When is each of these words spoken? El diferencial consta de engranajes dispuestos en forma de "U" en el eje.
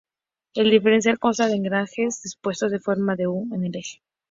El 0.55 0.71
diferencial 0.71 1.19
consta 1.19 1.45
de 1.45 1.57
engranajes 1.57 2.23
dispuestos 2.23 2.73
en 2.73 2.81
forma 2.81 3.15
de 3.15 3.27
"U" 3.27 3.47
en 3.53 3.65
el 3.65 3.75
eje. 3.75 4.01